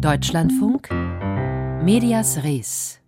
[0.00, 0.90] Deutschlandfunk
[1.82, 2.98] Medias Res.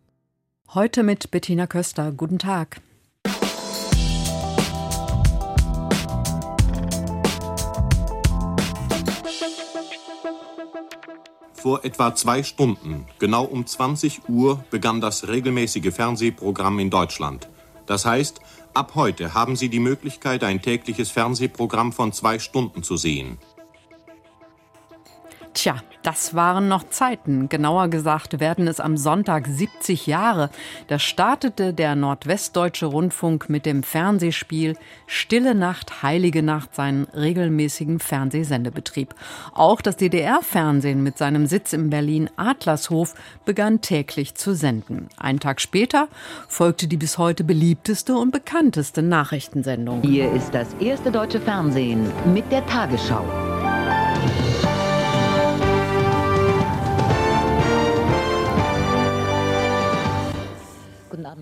[0.73, 2.13] Heute mit Bettina Köster.
[2.13, 2.81] Guten Tag.
[11.53, 17.49] Vor etwa zwei Stunden, genau um 20 Uhr, begann das regelmäßige Fernsehprogramm in Deutschland.
[17.85, 18.41] Das heißt,
[18.73, 23.37] ab heute haben Sie die Möglichkeit, ein tägliches Fernsehprogramm von zwei Stunden zu sehen.
[25.55, 27.49] Tja, das waren noch Zeiten.
[27.49, 30.51] Genauer gesagt werden es am Sonntag 70 Jahre.
[30.87, 34.77] Da startete der Nordwestdeutsche Rundfunk mit dem Fernsehspiel
[35.07, 39.15] Stille Nacht, Heilige Nacht seinen regelmäßigen Fernsehsendebetrieb.
[39.53, 45.09] Auch das DDR-Fernsehen mit seinem Sitz im Berlin Adlershof begann täglich zu senden.
[45.17, 46.09] Einen Tag später
[46.49, 50.03] folgte die bis heute beliebteste und bekannteste Nachrichtensendung.
[50.03, 53.48] Hier ist das erste deutsche Fernsehen mit der Tagesschau.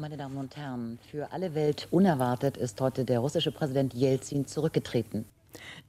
[0.06, 1.00] Meine Damen und Herren.
[1.10, 5.24] Für alle Welt unerwartet ist heute der russische Präsident Jelzin zurückgetreten.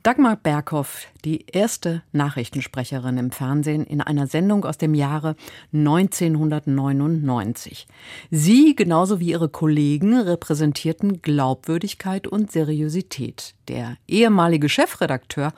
[0.02, 5.36] Dagmar Berghoff, die erste Nachrichtensprecherin im Fernsehen in einer Sendung aus dem Jahre
[5.72, 7.86] 1999.
[8.32, 13.54] Sie, genauso wie ihre Kollegen, repräsentierten Glaubwürdigkeit und Seriosität.
[13.68, 15.54] Der ehemalige Chefredakteur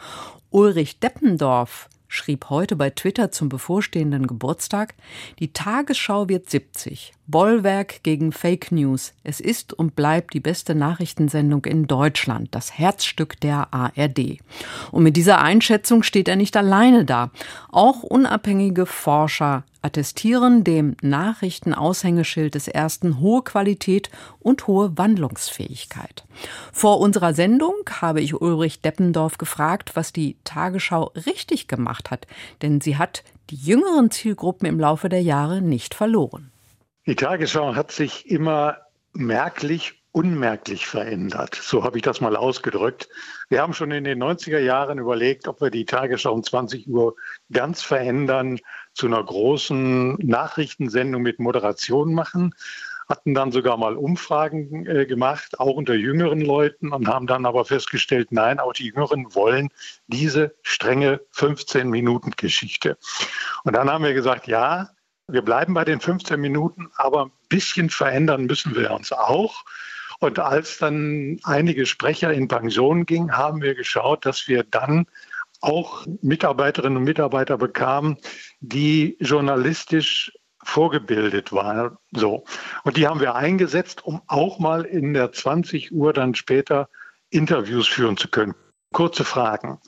[0.50, 4.96] Ulrich Deppendorf schrieb heute bei Twitter zum bevorstehenden Geburtstag,
[5.38, 7.14] die Tagesschau wird 70.
[7.28, 9.14] Bollwerk gegen Fake News.
[9.24, 14.40] Es ist und bleibt die beste Nachrichtensendung in Deutschland, das Herzstück der ARD.
[14.92, 17.30] Und mit dieser Einschätzung steht er nicht alleine da.
[17.72, 26.26] Auch unabhängige Forscher attestieren dem Nachrichtenaushängeschild des ersten hohe Qualität und hohe Wandlungsfähigkeit.
[26.74, 32.28] Vor unserer Sendung habe ich Ulrich Deppendorf gefragt, was die Tagesschau richtig gemacht hat,
[32.62, 36.52] denn sie hat die jüngeren Zielgruppen im Laufe der Jahre nicht verloren.
[37.06, 38.78] Die Tagesschau hat sich immer
[39.14, 41.56] merklich unmerklich verändert.
[41.56, 43.08] So habe ich das mal ausgedrückt.
[43.48, 47.16] Wir haben schon in den 90er Jahren überlegt, ob wir die Tagesschau um 20 Uhr
[47.54, 48.60] ganz verändern,
[48.94, 52.54] zu einer großen Nachrichtensendung mit Moderation machen
[53.08, 57.66] hatten dann sogar mal Umfragen äh, gemacht, auch unter jüngeren Leuten und haben dann aber
[57.66, 59.70] festgestellt, nein, auch die Jüngeren wollen
[60.06, 63.00] diese strenge 15-Minuten-Geschichte.
[63.64, 64.90] Und dann haben wir gesagt, ja,
[65.28, 69.64] wir bleiben bei den 15 Minuten, aber ein bisschen verändern müssen wir uns auch.
[70.20, 75.06] Und als dann einige Sprecher in Pension gingen, haben wir geschaut, dass wir dann
[75.62, 78.18] auch Mitarbeiterinnen und Mitarbeiter bekamen,
[78.60, 80.32] die journalistisch
[80.64, 81.98] vorgebildet waren.
[82.12, 82.44] So.
[82.84, 86.90] Und die haben wir eingesetzt, um auch mal in der 20 Uhr dann später
[87.30, 88.56] Interviews führen zu können.
[88.92, 89.80] Kurze Fragen.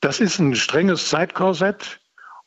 [0.00, 2.00] Das ist ein strenges Zeitkorsett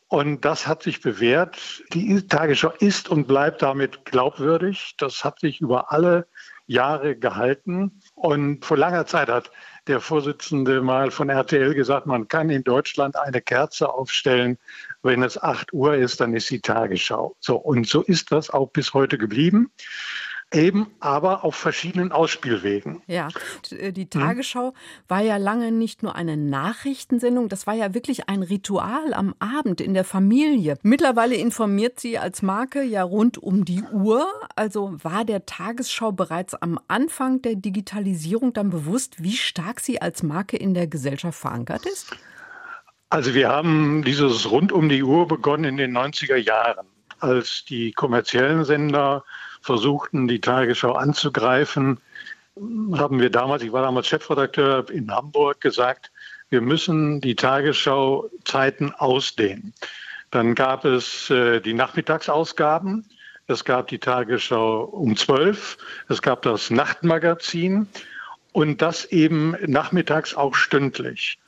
[0.07, 1.83] und das hat sich bewährt.
[1.93, 4.95] Die Tagesschau ist und bleibt damit glaubwürdig.
[4.97, 6.27] Das hat sich über alle
[6.69, 7.99] Jahre gehalten.
[8.15, 9.51] Und vor langer Zeit hat
[9.87, 14.57] der Vorsitzende mal von RTL gesagt, man kann in Deutschland eine Kerze aufstellen.
[15.01, 17.35] Wenn es 8 Uhr ist, dann ist die Tagesschau.
[17.39, 19.71] So, und so ist das auch bis heute geblieben.
[20.51, 23.03] Eben aber auf verschiedenen Ausspielwegen.
[23.05, 23.27] Ja,
[23.69, 24.73] äh, die Tagesschau hm?
[25.07, 29.79] war ja lange nicht nur eine Nachrichtensendung, das war ja wirklich ein Ritual am Abend
[29.79, 30.79] in der Familie.
[30.81, 34.25] Mittlerweile informiert sie als Marke ja rund um die Uhr.
[34.55, 40.23] Also war der Tagesschau bereits am Anfang der Digitalisierung dann bewusst, wie stark sie als
[40.23, 42.17] Marke in der Gesellschaft verankert ist?
[43.11, 46.87] Also wir haben dieses rund um die Uhr begonnen in den 90er Jahren,
[47.19, 49.23] als die kommerziellen Sender
[49.61, 51.99] versuchten, die Tagesschau anzugreifen,
[52.93, 56.11] haben wir damals, ich war damals Chefredakteur in Hamburg, gesagt,
[56.49, 59.73] wir müssen die Tagesschau-Zeiten ausdehnen.
[60.31, 63.05] Dann gab es äh, die Nachmittagsausgaben,
[63.47, 65.77] es gab die Tagesschau um zwölf,
[66.07, 67.87] es gab das Nachtmagazin
[68.51, 71.39] und das eben nachmittags auch stündlich.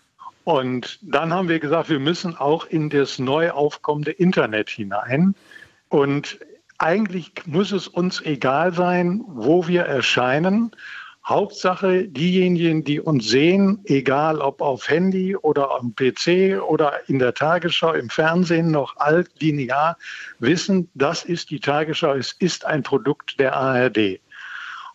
[0.44, 5.36] Und dann haben wir gesagt, wir müssen auch in das neu aufkommende Internet hinein.
[5.90, 6.40] Und
[6.82, 10.72] eigentlich muss es uns egal sein, wo wir erscheinen.
[11.24, 17.36] Hauptsache, diejenigen, die uns sehen, egal ob auf Handy oder am PC oder in der
[17.36, 19.98] Tagesschau, im Fernsehen, noch alt, linear,
[20.40, 24.20] wissen, das ist die Tagesschau, es ist ein Produkt der ARD.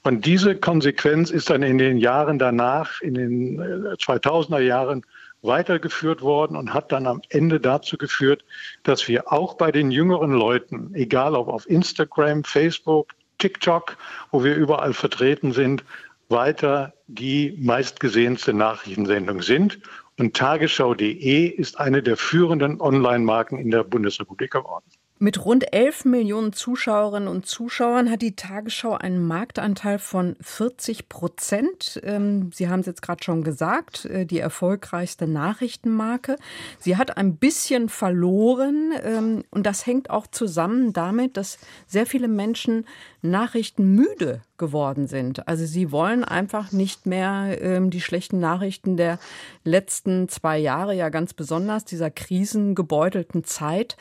[0.02, 5.02] Und diese Konsequenz ist dann in den Jahren danach, in den 2000er äh, Jahren,
[5.42, 8.44] weitergeführt worden und hat dann am Ende dazu geführt,
[8.82, 13.96] dass wir auch bei den jüngeren Leuten, egal ob auf Instagram, Facebook, TikTok,
[14.30, 15.84] wo wir überall vertreten sind,
[16.28, 19.78] weiter die meistgesehenste Nachrichtensendung sind.
[20.18, 24.86] Und tagesschau.de ist eine der führenden Online-Marken in der Bundesrepublik geworden.
[25.18, 31.98] Mit rund 11 Millionen Zuschauerinnen und Zuschauern hat die Tagesschau einen Marktanteil von 40 Prozent.
[32.04, 36.36] Ähm, Sie haben es jetzt gerade schon gesagt, äh, die erfolgreichste Nachrichtenmarke.
[36.78, 42.28] Sie hat ein bisschen verloren ähm, und das hängt auch zusammen damit, dass sehr viele
[42.28, 42.84] Menschen
[43.22, 45.48] nachrichtenmüde geworden sind.
[45.48, 49.18] Also sie wollen einfach nicht mehr ähm, die schlechten Nachrichten der
[49.64, 53.96] letzten zwei Jahre, ja ganz besonders dieser krisengebeutelten Zeit.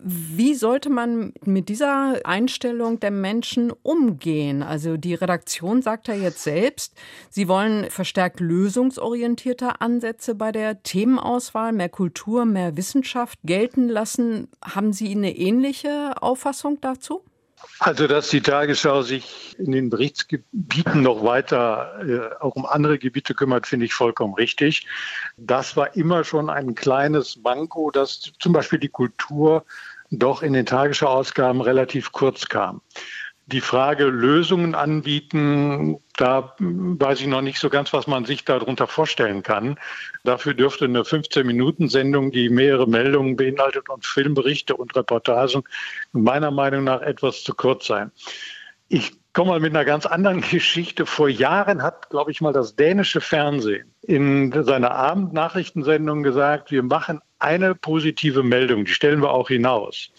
[0.00, 4.62] Wie sollte man mit dieser Einstellung der Menschen umgehen?
[4.62, 6.94] Also die Redaktion sagt ja jetzt selbst,
[7.30, 14.48] sie wollen verstärkt lösungsorientierte Ansätze bei der Themenauswahl, mehr Kultur, mehr Wissenschaft gelten lassen.
[14.64, 17.22] Haben Sie eine ähnliche Auffassung dazu?
[17.80, 23.34] Also, dass die Tagesschau sich in den Berichtsgebieten noch weiter äh, auch um andere Gebiete
[23.34, 24.86] kümmert, finde ich vollkommen richtig.
[25.36, 29.64] Das war immer schon ein kleines Manko, dass zum Beispiel die Kultur
[30.10, 32.80] doch in den Tagesschau-Ausgaben relativ kurz kam
[33.48, 38.88] die Frage Lösungen anbieten, da weiß ich noch nicht so ganz, was man sich darunter
[38.88, 39.78] vorstellen kann.
[40.24, 45.62] Dafür dürfte eine 15-Minuten-Sendung, die mehrere Meldungen beinhaltet und Filmberichte und Reportagen,
[46.12, 48.10] meiner Meinung nach etwas zu kurz sein.
[48.88, 51.06] Ich komme mal mit einer ganz anderen Geschichte.
[51.06, 57.20] Vor Jahren hat, glaube ich, mal das dänische Fernsehen in seiner Abendnachrichtensendung gesagt, wir machen
[57.38, 60.10] eine positive Meldung, die stellen wir auch hinaus.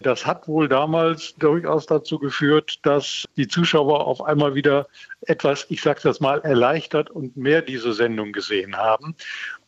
[0.00, 4.86] Das hat wohl damals durchaus dazu geführt, dass die Zuschauer auf einmal wieder
[5.22, 9.16] etwas, ich sage das mal, erleichtert und mehr diese Sendung gesehen haben.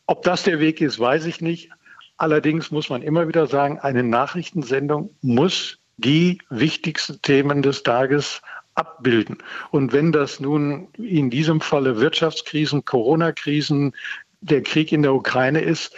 [0.05, 1.71] Ob das der Weg ist, weiß ich nicht.
[2.17, 8.43] Allerdings muss man immer wieder sagen, eine Nachrichtensendung muss die wichtigsten Themen des Tages
[8.75, 9.37] abbilden.
[9.71, 13.93] Und wenn das nun in diesem Falle Wirtschaftskrisen, Corona-Krisen,
[14.41, 15.93] der Krieg in der Ukraine ist,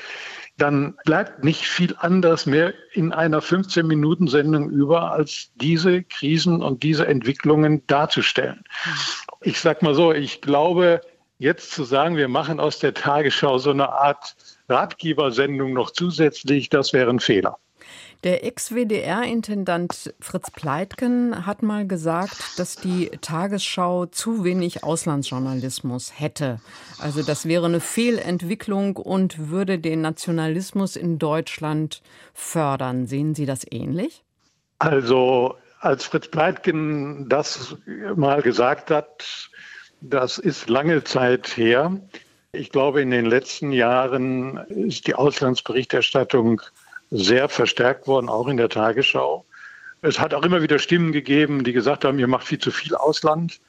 [0.57, 7.07] dann bleibt nicht viel anders mehr in einer 15-Minuten-Sendung über, als diese Krisen und diese
[7.07, 8.63] Entwicklungen darzustellen.
[9.41, 11.01] Ich sag mal so, ich glaube,
[11.39, 14.35] jetzt zu sagen, wir machen aus der Tagesschau so eine Art
[14.69, 17.57] Ratgebersendung noch zusätzlich, das wäre ein Fehler.
[18.23, 26.61] Der Ex-WDR-Intendant Fritz Pleitgen hat mal gesagt, dass die Tagesschau zu wenig Auslandsjournalismus hätte.
[26.99, 32.01] Also das wäre eine Fehlentwicklung und würde den Nationalismus in Deutschland
[32.33, 33.07] fördern.
[33.07, 34.23] Sehen Sie das ähnlich?
[34.79, 37.75] Also als Fritz Pleitgen das
[38.15, 39.49] mal gesagt hat,
[39.99, 41.99] das ist lange Zeit her.
[42.53, 46.61] Ich glaube, in den letzten Jahren ist die Auslandsberichterstattung
[47.13, 49.45] sehr verstärkt worden, auch in der Tagesschau.
[50.01, 52.95] Es hat auch immer wieder Stimmen gegeben, die gesagt haben, ihr macht viel zu viel
[52.95, 53.61] Ausland.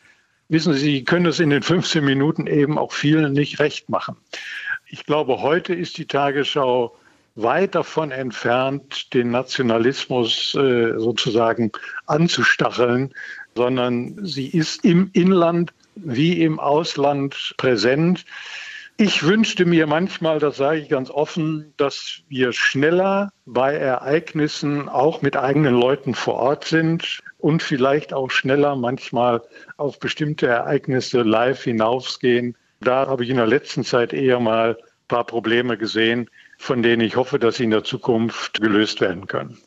[0.49, 4.17] Wissen Sie, Sie können es in den 15 Minuten eben auch vielen nicht recht machen.
[4.87, 6.97] Ich glaube, heute ist die Tagesschau
[7.35, 11.71] weit davon entfernt, den Nationalismus äh, sozusagen
[12.07, 13.13] anzustacheln,
[13.55, 18.25] sondern sie ist im Inland wie im Ausland präsent.
[18.97, 25.21] Ich wünschte mir manchmal, das sage ich ganz offen, dass wir schneller bei Ereignissen auch
[25.21, 29.43] mit eigenen Leuten vor Ort sind und vielleicht auch schneller manchmal
[29.77, 32.57] auf bestimmte Ereignisse live hinausgehen.
[32.81, 37.03] Da habe ich in der letzten Zeit eher mal ein paar Probleme gesehen, von denen
[37.03, 39.59] ich hoffe, dass sie in der Zukunft gelöst werden können.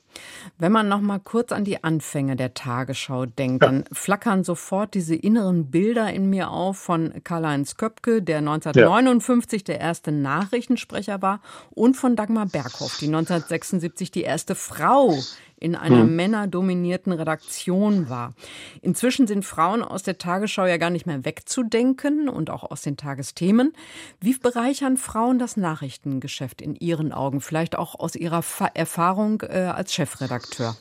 [0.58, 5.16] Wenn man noch mal kurz an die Anfänge der Tagesschau denkt, dann flackern sofort diese
[5.16, 9.66] inneren Bilder in mir auf von Karl-Heinz Köpke, der 1959 ja.
[9.66, 15.18] der erste Nachrichtensprecher war, und von Dagmar Berghoff, die 1976 die erste Frau
[15.60, 16.16] in einer hm.
[16.16, 18.34] männerdominierten Redaktion war.
[18.82, 22.98] Inzwischen sind Frauen aus der Tagesschau ja gar nicht mehr wegzudenken und auch aus den
[22.98, 23.74] Tagesthemen.
[24.22, 27.42] Wie bereichern Frauen das Nachrichtengeschäft in Ihren Augen?
[27.42, 30.78] Vielleicht auch aus Ihrer Erfahrung äh, als Chefredakteur?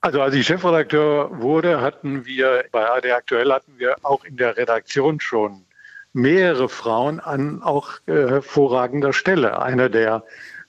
[0.00, 4.56] Also als ich Chefredakteur wurde, hatten wir bei AD Aktuell hatten wir auch in der
[4.56, 5.64] Redaktion schon
[6.12, 9.60] mehrere Frauen an auch äh, hervorragender Stelle.
[9.60, 10.24] Einer der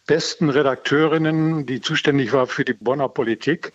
[0.09, 3.73] besten Redakteurinnen, die zuständig war für die Bonner Politik,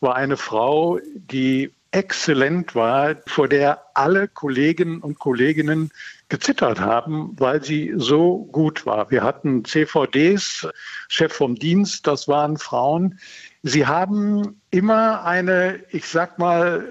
[0.00, 5.90] war eine Frau, die exzellent war, vor der alle Kolleginnen und Kolleginnen
[6.30, 9.10] gezittert haben, weil sie so gut war.
[9.10, 10.66] Wir hatten CVDs,
[11.08, 13.20] Chef vom Dienst, das waren Frauen.
[13.62, 16.90] Sie haben immer eine, ich sag mal,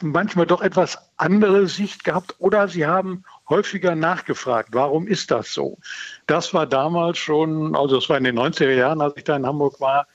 [0.00, 5.78] manchmal doch etwas andere Sicht gehabt oder sie haben häufiger nachgefragt, warum ist das so?
[6.26, 9.46] Das war damals schon, also es war in den 90er Jahren, als ich da in
[9.46, 10.06] Hamburg war,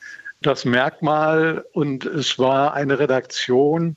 [0.42, 3.96] das Merkmal und es war eine Redaktion,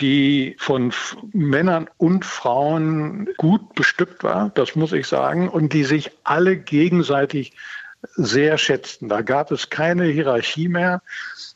[0.00, 0.92] die von
[1.32, 7.52] Männern und Frauen gut bestückt war, das muss ich sagen, und die sich alle gegenseitig
[8.14, 9.08] sehr schätzten.
[9.08, 11.02] Da gab es keine Hierarchie mehr.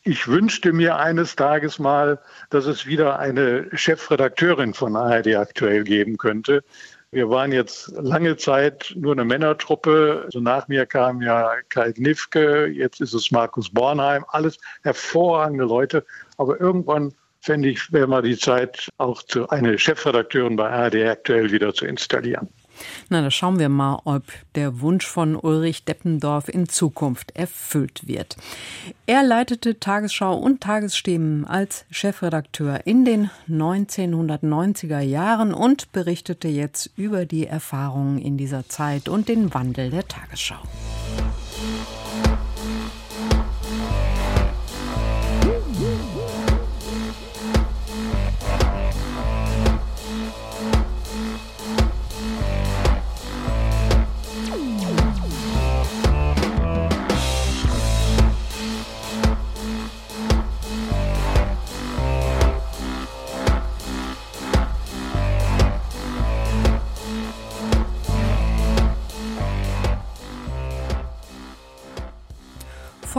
[0.04, 2.20] Ich wünschte mir eines Tages mal,
[2.50, 6.62] dass es wieder eine Chefredakteurin von ARD aktuell geben könnte.
[7.16, 10.24] Wir waren jetzt lange Zeit nur eine Männertruppe.
[10.26, 14.26] Also nach mir kam ja Kai Gnifke, jetzt ist es Markus Bornheim.
[14.28, 16.04] Alles hervorragende Leute.
[16.36, 21.50] Aber irgendwann fände ich, wäre mal die Zeit, auch zu eine Chefredakteurin bei ARD aktuell
[21.52, 22.48] wieder zu installieren.
[23.08, 28.36] Na, da schauen wir mal, ob der Wunsch von Ulrich Deppendorf in Zukunft erfüllt wird.
[29.06, 37.26] Er leitete Tagesschau und Tagesstimmen als Chefredakteur in den 1990er Jahren und berichtete jetzt über
[37.26, 40.62] die Erfahrungen in dieser Zeit und den Wandel der Tagesschau.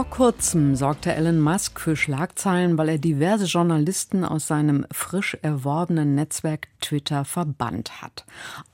[0.04, 6.68] Kurzem sorgte Elon Musk für Schlagzeilen, weil er diverse Journalisten aus seinem frisch erworbenen Netzwerk
[6.80, 8.24] Twitter verbannt hat.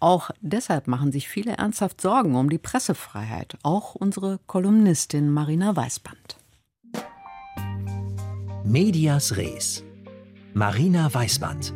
[0.00, 6.36] Auch deshalb machen sich viele ernsthaft Sorgen um die Pressefreiheit, auch unsere Kolumnistin Marina Weißband.
[8.64, 9.82] Medias Res.
[10.52, 11.72] Marina Weißband.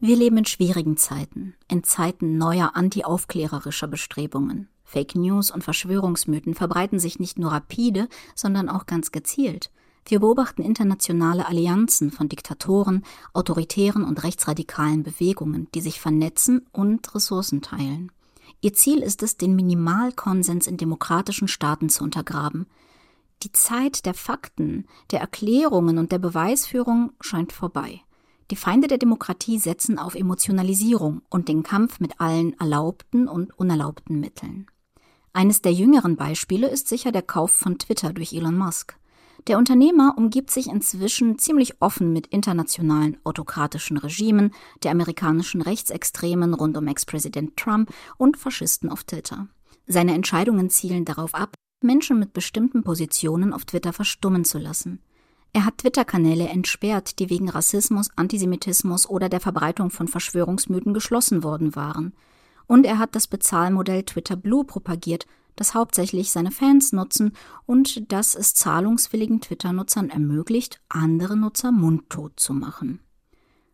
[0.00, 4.68] Wir leben in schwierigen Zeiten, in Zeiten neuer antiaufklärerischer Bestrebungen.
[4.90, 9.70] Fake News und Verschwörungsmythen verbreiten sich nicht nur rapide, sondern auch ganz gezielt.
[10.04, 17.62] Wir beobachten internationale Allianzen von Diktatoren, autoritären und rechtsradikalen Bewegungen, die sich vernetzen und Ressourcen
[17.62, 18.10] teilen.
[18.62, 22.66] Ihr Ziel ist es, den Minimalkonsens in demokratischen Staaten zu untergraben.
[23.44, 28.00] Die Zeit der Fakten, der Erklärungen und der Beweisführung scheint vorbei.
[28.50, 34.18] Die Feinde der Demokratie setzen auf Emotionalisierung und den Kampf mit allen erlaubten und unerlaubten
[34.18, 34.66] Mitteln.
[35.32, 38.96] Eines der jüngeren Beispiele ist sicher der Kauf von Twitter durch Elon Musk.
[39.46, 46.76] Der Unternehmer umgibt sich inzwischen ziemlich offen mit internationalen autokratischen Regimen, der amerikanischen Rechtsextremen rund
[46.76, 49.46] um Ex-Präsident Trump und Faschisten auf Twitter.
[49.86, 55.00] Seine Entscheidungen zielen darauf ab, Menschen mit bestimmten Positionen auf Twitter verstummen zu lassen.
[55.52, 61.74] Er hat Twitter-Kanäle entsperrt, die wegen Rassismus, Antisemitismus oder der Verbreitung von Verschwörungsmythen geschlossen worden
[61.74, 62.12] waren.
[62.70, 67.32] Und er hat das Bezahlmodell Twitter Blue propagiert, das hauptsächlich seine Fans nutzen
[67.66, 73.00] und das es zahlungswilligen Twitter-Nutzern ermöglicht, andere Nutzer mundtot zu machen.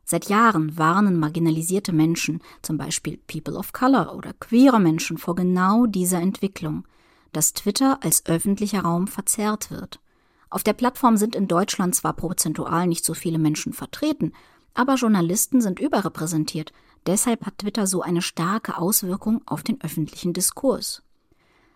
[0.07, 5.85] Seit Jahren warnen marginalisierte Menschen, zum Beispiel People of Color oder queere Menschen, vor genau
[5.85, 6.89] dieser Entwicklung,
[7.33, 10.01] dass Twitter als öffentlicher Raum verzerrt wird.
[10.49, 14.33] Auf der Plattform sind in Deutschland zwar prozentual nicht so viele Menschen vertreten,
[14.73, 16.73] aber Journalisten sind überrepräsentiert,
[17.07, 21.03] Deshalb hat Twitter so eine starke Auswirkung auf den öffentlichen Diskurs.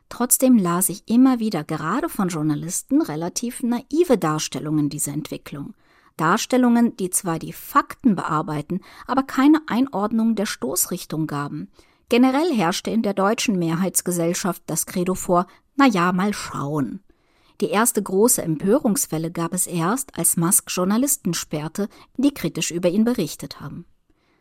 [0.09, 5.75] Trotzdem las ich immer wieder gerade von Journalisten relativ naive Darstellungen dieser Entwicklung.
[6.17, 11.71] Darstellungen, die zwar die Fakten bearbeiten, aber keine Einordnung der Stoßrichtung gaben.
[12.09, 15.47] Generell herrschte in der deutschen Mehrheitsgesellschaft das Credo vor,
[15.77, 17.01] na ja, mal schauen.
[17.61, 23.05] Die erste große Empörungswelle gab es erst, als Musk Journalisten sperrte, die kritisch über ihn
[23.05, 23.85] berichtet haben.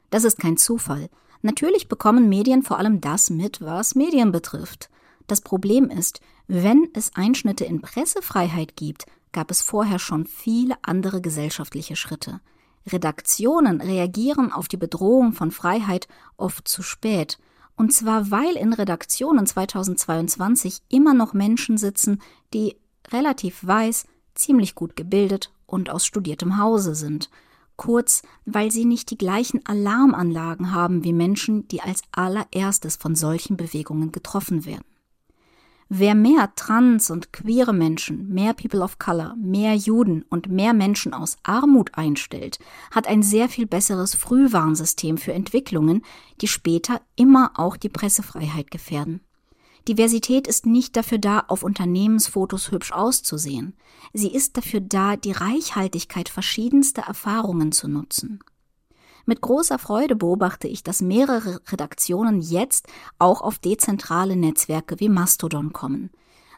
[0.09, 1.09] Das ist kein Zufall.
[1.41, 4.89] Natürlich bekommen Medien vor allem das mit, was Medien betrifft.
[5.27, 11.21] Das Problem ist, wenn es Einschnitte in Pressefreiheit gibt, gab es vorher schon viele andere
[11.21, 12.41] gesellschaftliche Schritte.
[12.87, 17.37] Redaktionen reagieren auf die Bedrohung von Freiheit oft zu spät.
[17.75, 22.21] Und zwar, weil in Redaktionen 2022 immer noch Menschen sitzen,
[22.53, 22.75] die
[23.11, 27.29] relativ weiß, ziemlich gut gebildet und aus studiertem Hause sind
[27.79, 33.57] kurz, weil sie nicht die gleichen Alarmanlagen haben wie Menschen, die als allererstes von solchen
[33.57, 34.83] Bewegungen getroffen werden.
[35.91, 41.15] Wer mehr trans und queere Menschen, mehr People of Color, mehr Juden und mehr Menschen
[41.15, 42.59] aus Armut einstellt,
[42.91, 46.03] hat ein sehr viel besseres Frühwarnsystem für Entwicklungen,
[46.41, 49.21] die später immer auch die Pressefreiheit gefährden.
[49.87, 53.75] Diversität ist nicht dafür da, auf Unternehmensfotos hübsch auszusehen.
[54.13, 58.39] Sie ist dafür da, die Reichhaltigkeit verschiedenster Erfahrungen zu nutzen.
[59.25, 62.87] Mit großer Freude beobachte ich, dass mehrere Redaktionen jetzt
[63.19, 66.09] auch auf dezentrale Netzwerke wie Mastodon kommen.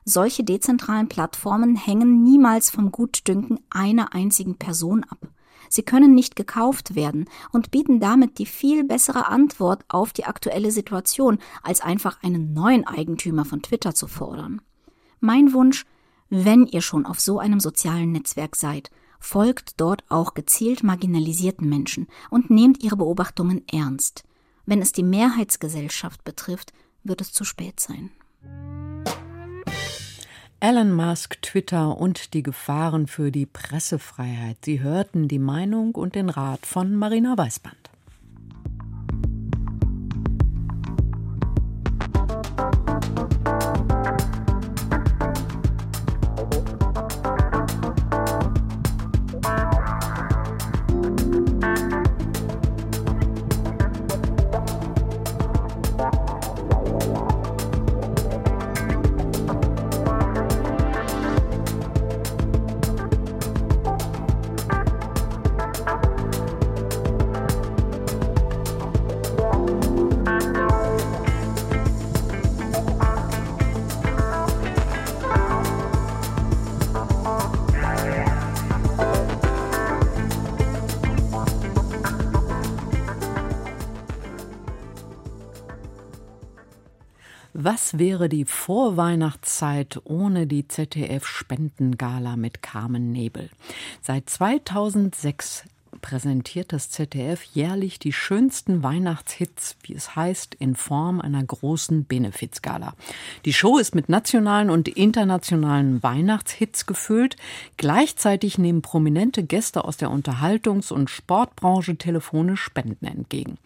[0.05, 5.27] Solche dezentralen Plattformen hängen niemals vom Gutdünken einer einzigen Person ab.
[5.71, 10.69] Sie können nicht gekauft werden und bieten damit die viel bessere Antwort auf die aktuelle
[10.69, 14.61] Situation, als einfach einen neuen Eigentümer von Twitter zu fordern.
[15.21, 15.85] Mein Wunsch,
[16.29, 22.07] wenn ihr schon auf so einem sozialen Netzwerk seid, folgt dort auch gezielt marginalisierten Menschen
[22.29, 24.23] und nehmt ihre Beobachtungen ernst.
[24.65, 26.73] Wenn es die Mehrheitsgesellschaft betrifft,
[27.03, 28.11] wird es zu spät sein.
[30.63, 34.57] Elon Musk, Twitter und die Gefahren für die Pressefreiheit.
[34.63, 37.90] Sie hörten die Meinung und den Rat von Marina Weißband.
[88.01, 93.51] Wäre die Vorweihnachtszeit ohne die ZDF-Spendengala mit Carmen Nebel?
[94.01, 95.65] Seit 2006
[96.01, 102.93] präsentiert das ZDF jährlich die schönsten Weihnachtshits, wie es heißt, in Form einer großen Benefizgala.
[103.45, 107.37] Die Show ist mit nationalen und internationalen Weihnachtshits gefüllt.
[107.77, 113.57] Gleichzeitig nehmen prominente Gäste aus der Unterhaltungs- und Sportbranche telefonisch Spenden entgegen.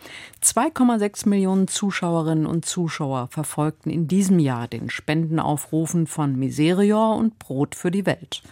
[0.43, 7.75] 2,6 Millionen Zuschauerinnen und Zuschauer verfolgten in diesem Jahr den Spendenaufrufen von Miserior und Brot
[7.75, 8.43] für die Welt.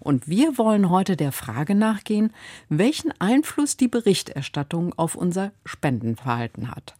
[0.00, 2.32] Und wir wollen heute der Frage nachgehen,
[2.68, 3.31] welchen Einfluss
[3.80, 6.94] die Berichterstattung auf unser Spendenverhalten hat.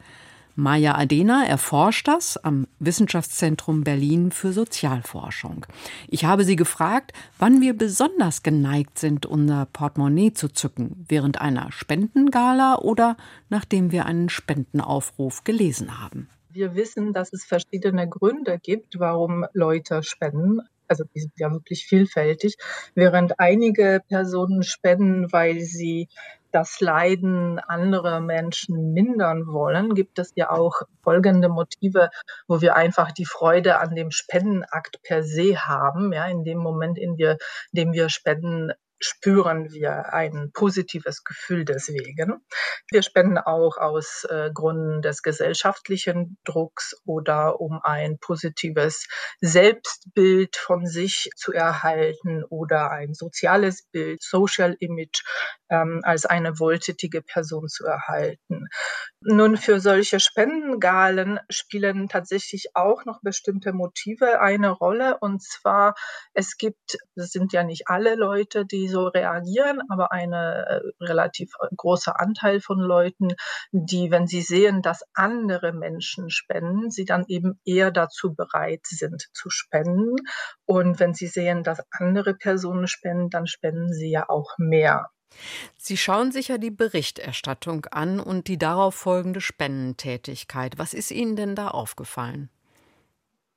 [0.55, 5.65] Maja Adena erforscht das am Wissenschaftszentrum Berlin für Sozialforschung.
[6.09, 11.73] Ich habe sie gefragt, wann wir besonders geneigt sind, unser Portemonnaie zu zücken, während einer
[11.73, 13.17] Spendengala oder
[13.49, 16.29] nachdem wir einen Spendenaufruf gelesen haben.
[16.51, 21.87] Wir wissen, dass es verschiedene Gründe gibt, warum Leute spenden also die sind ja wirklich
[21.87, 22.57] vielfältig,
[22.95, 26.09] während einige Personen spenden, weil sie
[26.53, 32.11] das Leiden anderer Menschen mindern wollen, gibt es ja auch folgende Motive,
[32.47, 36.13] wo wir einfach die Freude an dem Spendenakt per se haben.
[36.13, 38.73] Ja, in dem Moment, in, dem wir spenden,
[39.05, 42.45] spüren wir ein positives Gefühl deswegen.
[42.91, 49.07] Wir spenden auch aus äh, Gründen des gesellschaftlichen Drucks oder um ein positives
[49.41, 55.23] Selbstbild von sich zu erhalten oder ein soziales Bild, Social Image
[55.71, 58.69] ähm, als eine wohltätige Person zu erhalten.
[59.21, 65.19] Nun, für solche Spendengalen spielen tatsächlich auch noch bestimmte Motive eine Rolle.
[65.21, 65.95] Und zwar,
[66.35, 71.53] es gibt, es sind ja nicht alle Leute, die so reagieren, aber ein äh, relativ
[71.77, 73.35] großer Anteil von Leuten,
[73.73, 79.29] die, wenn sie sehen, dass andere Menschen spenden, sie dann eben eher dazu bereit sind
[79.33, 80.17] zu spenden.
[80.67, 85.11] Und wenn sie sehen, dass andere Personen spenden, dann spenden sie ja auch mehr.
[85.77, 90.79] Sie schauen sich ja die Berichterstattung an und die darauf folgende Spendentätigkeit.
[90.79, 92.51] Was ist Ihnen denn da aufgefallen?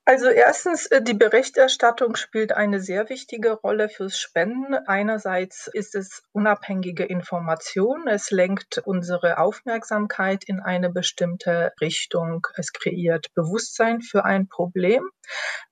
[0.08, 4.76] Also erstens, äh, die Berichterstattung spielt eine sehr wichtige Rolle fürs Spenden.
[4.86, 8.08] Einerseits ist es unabhängige Information.
[8.08, 12.46] Es lenkt unsere Aufmerksamkeit in eine bestimmte Richtung.
[12.56, 15.10] Es kreiert Bewusstsein für ein Problem.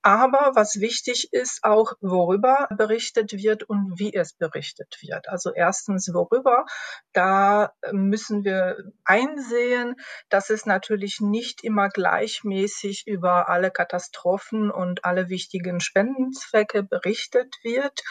[0.02, 5.30] Aber was wichtig ist, auch worüber berichtet wird und wie es berichtet wird.
[5.30, 6.66] Also erstens, worüber.
[7.14, 9.94] Da müssen wir einsehen,
[10.30, 17.56] dass es natürlich nicht immer gleichmäßig über alle Katastrophen Katastrophen und alle wichtigen Spendenzwecke berichtet
[17.64, 18.02] wird,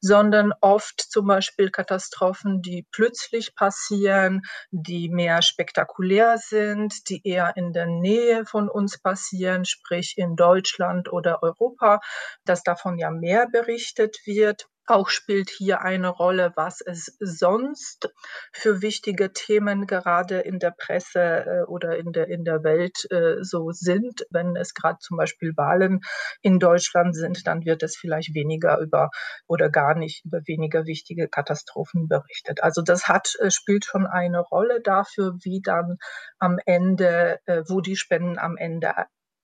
[0.00, 7.72] sondern oft zum Beispiel Katastrophen, die plötzlich passieren, die mehr spektakulär sind, die eher in
[7.72, 12.00] der Nähe von uns passieren, sprich in Deutschland oder Europa,
[12.44, 14.66] dass davon ja mehr berichtet wird.
[14.90, 18.12] Auch spielt hier eine Rolle, was es sonst
[18.52, 23.36] für wichtige Themen gerade in der Presse äh, oder in der, in der Welt äh,
[23.40, 24.26] so sind.
[24.30, 26.00] Wenn es gerade zum Beispiel Wahlen
[26.42, 29.10] in Deutschland sind, dann wird es vielleicht weniger über
[29.46, 32.60] oder gar nicht über weniger wichtige Katastrophen berichtet.
[32.64, 35.98] Also das hat, äh, spielt schon eine Rolle dafür, wie dann
[36.40, 38.92] am Ende, wo die Spenden am Ende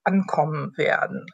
[0.02, 1.26] ankommen werden.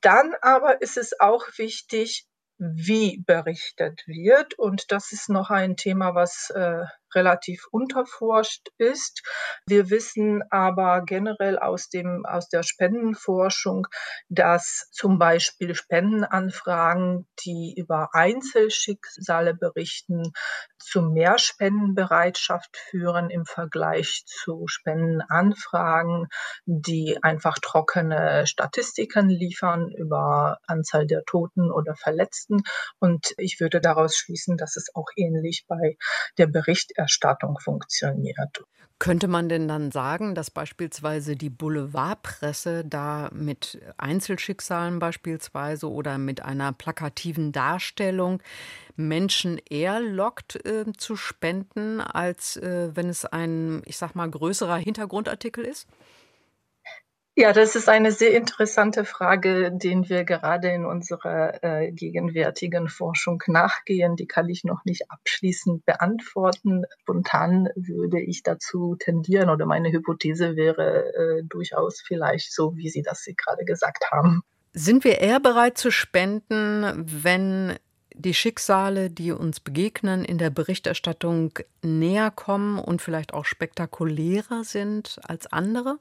[0.00, 2.26] Dann aber ist es auch wichtig,
[2.58, 4.58] wie berichtet wird.
[4.58, 6.84] Und das ist noch ein Thema, was äh,
[7.14, 9.22] relativ unterforscht ist.
[9.66, 13.86] Wir wissen aber generell aus dem, aus der Spendenforschung,
[14.28, 20.32] dass zum Beispiel Spendenanfragen, die über Einzelschicksale berichten,
[20.78, 26.28] zu mehr Spendenbereitschaft führen im Vergleich zu Spendenanfragen,
[26.66, 32.62] die einfach trockene Statistiken liefern über Anzahl der Toten oder Verletzten.
[32.98, 35.96] Und ich würde daraus schließen, dass es auch ähnlich bei
[36.38, 38.64] der Berichterstattung Berichterstattung funktioniert.
[39.00, 46.42] Könnte man denn dann sagen, dass beispielsweise die Boulevardpresse da mit Einzelschicksalen beispielsweise oder mit
[46.42, 48.40] einer plakativen Darstellung
[48.96, 54.76] Menschen eher lockt äh, zu spenden, als äh, wenn es ein, ich sag mal, größerer
[54.76, 55.88] Hintergrundartikel ist?
[57.36, 63.42] Ja, das ist eine sehr interessante Frage, den wir gerade in unserer äh, gegenwärtigen Forschung
[63.48, 64.14] nachgehen.
[64.14, 66.84] Die kann ich noch nicht abschließend beantworten.
[67.00, 73.02] Spontan würde ich dazu tendieren oder meine Hypothese wäre äh, durchaus vielleicht so, wie Sie
[73.02, 74.42] das gerade gesagt haben.
[74.72, 77.74] Sind wir eher bereit zu spenden, wenn
[78.14, 85.18] die Schicksale, die uns begegnen, in der Berichterstattung näher kommen und vielleicht auch spektakulärer sind
[85.24, 85.98] als andere?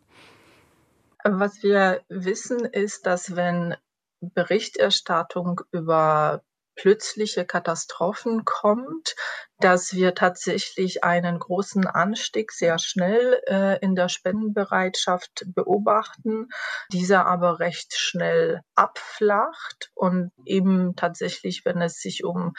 [1.23, 3.75] Was wir wissen, ist, dass wenn
[4.21, 6.43] Berichterstattung über
[6.75, 9.15] plötzliche Katastrophen kommt,
[9.59, 16.49] dass wir tatsächlich einen großen Anstieg sehr schnell äh, in der Spendenbereitschaft beobachten,
[16.91, 22.53] dieser aber recht schnell abflacht und eben tatsächlich, wenn es sich um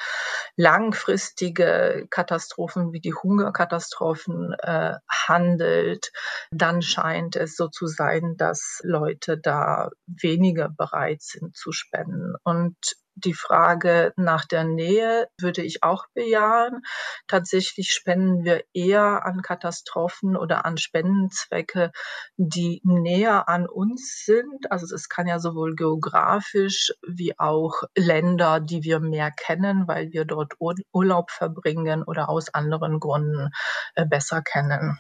[0.57, 6.11] langfristige Katastrophen wie die Hungerkatastrophen äh, handelt,
[6.53, 12.35] dann scheint es so zu sein, dass Leute da weniger bereit sind zu spenden.
[12.44, 12.77] Und
[13.16, 16.83] die Frage nach der Nähe würde ich auch bejahen.
[17.29, 21.92] Tatsächlich spenden wir eher an Katastrophen oder an Spendenzwecke,
[22.37, 24.70] die näher an uns sind.
[24.70, 30.24] Also es kann ja sowohl geografisch wie auch Länder, die wir mehr kennen, weil wir
[30.24, 30.55] dort
[30.92, 33.50] Urlaub verbringen oder aus anderen Gründen
[33.94, 34.98] äh, besser kennen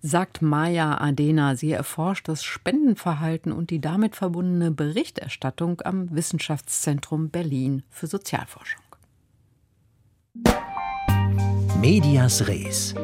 [0.00, 1.56] sagt Maya Adena.
[1.56, 8.82] Sie erforscht das Spendenverhalten und die damit verbundene Berichterstattung am Wissenschaftszentrum Berlin für Sozialforschung.
[11.80, 12.94] Medias Res.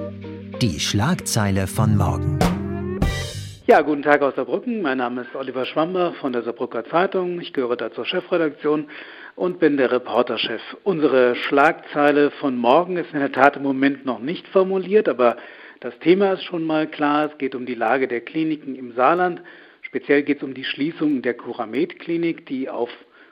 [0.61, 2.39] Die Schlagzeile von morgen.
[3.67, 4.83] Ja, guten Tag aus Saarbrücken.
[4.83, 7.41] Mein Name ist Oliver Schwamber von der Saarbrücker Zeitung.
[7.41, 8.89] Ich gehöre da zur Chefredaktion
[9.37, 10.61] und bin der Reporterchef.
[10.85, 15.37] Unsere Schlagzeile von morgen ist in der Tat im Moment noch nicht formuliert, aber
[15.83, 17.31] das Thema ist schon mal klar.
[17.33, 19.43] Es geht um die Lage der Kliniken im Saarland.
[19.81, 22.89] Speziell geht es um die Schließung der Curamed-Klinik, die auf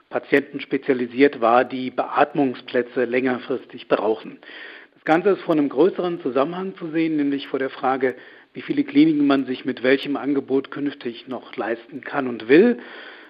[0.09, 4.39] Patienten spezialisiert war, die Beatmungsplätze längerfristig brauchen.
[4.95, 8.15] Das Ganze ist vor einem größeren Zusammenhang zu sehen, nämlich vor der Frage,
[8.53, 12.79] wie viele Kliniken man sich mit welchem Angebot künftig noch leisten kann und will.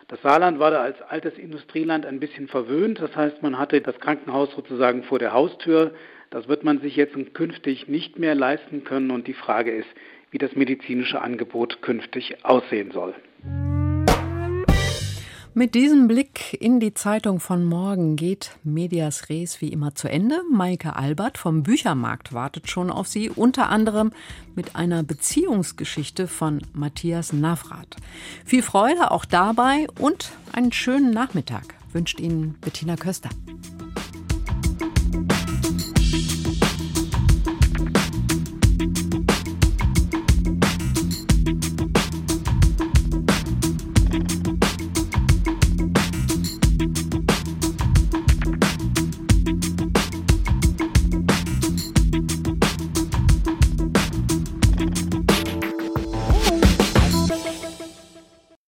[0.07, 2.99] Das Saarland war da als altes Industrieland ein bisschen verwöhnt.
[2.99, 5.93] Das heißt, man hatte das Krankenhaus sozusagen vor der Haustür.
[6.31, 9.89] Das wird man sich jetzt künftig nicht mehr leisten können und die Frage ist,
[10.31, 13.13] wie das medizinische Angebot künftig aussehen soll.
[15.53, 20.39] Mit diesem Blick in die Zeitung von morgen geht Medias Res wie immer zu Ende.
[20.49, 24.13] Maike Albert vom Büchermarkt wartet schon auf Sie, unter anderem
[24.55, 27.97] mit einer Beziehungsgeschichte von Matthias Navrat.
[28.45, 33.29] Viel Freude auch dabei und einen schönen Nachmittag wünscht Ihnen Bettina Köster.